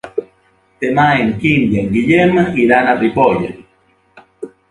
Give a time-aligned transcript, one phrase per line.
[0.83, 2.33] Demà en Quim i en Guillem
[2.65, 3.47] iran a Ripoll.